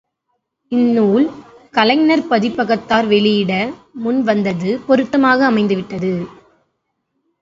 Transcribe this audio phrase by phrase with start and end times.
[0.71, 1.25] இந்நூலை,
[1.71, 3.53] கலைஞன் பதிப்பகத்தார் வெளியிட
[3.93, 6.13] முன் வந்தது பொருத்தமாக அமைந்துவிட்டது.